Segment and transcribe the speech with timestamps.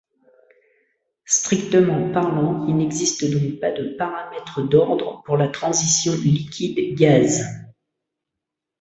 [1.25, 7.43] Strictement parlant, il n'existe donc pas de paramètre d'ordre pour la transition liquide-gaz.